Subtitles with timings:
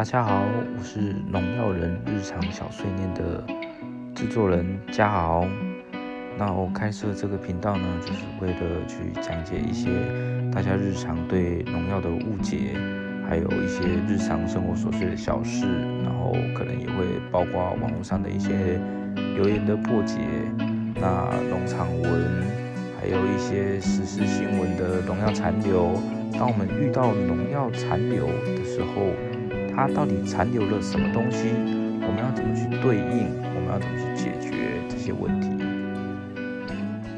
[0.00, 0.42] 大家好，
[0.78, 3.44] 我是农药人日常小碎念的
[4.14, 5.46] 制作人嘉豪。
[6.38, 9.90] 那我开设这个频道呢，就是为了去讲解一些
[10.50, 12.74] 大家日常对农药的误解，
[13.28, 15.66] 还有一些日常生活琐碎的小事，
[16.02, 18.80] 然后可能也会包括网络上的一些
[19.34, 20.16] 留言的破解，
[20.94, 22.10] 那农场文，
[22.98, 25.92] 还有一些实时新闻的农药残留。
[26.32, 28.26] 当我们遇到农药残留
[28.56, 29.12] 的时候，
[29.80, 31.54] 它到底残留了什么东西？
[32.02, 33.32] 我们要怎么去对应？
[33.54, 35.49] 我们要怎么去解决这些问题？